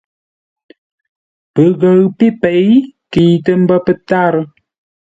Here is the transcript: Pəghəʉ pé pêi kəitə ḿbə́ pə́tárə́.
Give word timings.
Pəghəʉ 1.53 2.01
pé 2.17 2.25
pêi 2.41 2.69
kəitə 3.11 3.51
ḿbə́ 3.61 3.77
pə́tárə́. 3.85 4.45